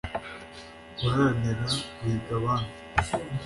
guharanira 0.99 1.63
guhiga 1.97 2.31
abandi 2.39 2.71